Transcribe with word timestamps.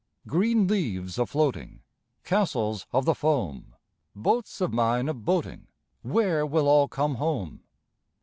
Green 0.25 0.65
leaves 0.67 1.19
a 1.19 1.27
floating, 1.27 1.83
Castles 2.23 2.87
of 2.91 3.05
the 3.05 3.13
foam, 3.13 3.75
Boats 4.15 4.59
of 4.59 4.73
mine 4.73 5.07
a 5.07 5.13
boating— 5.13 5.67
Where 6.01 6.43
will 6.43 6.67
all 6.67 6.87
come 6.87 7.17
home? 7.21 7.61